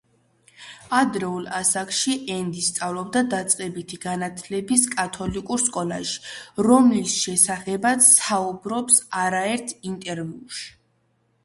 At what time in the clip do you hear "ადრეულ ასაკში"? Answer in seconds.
0.99-2.15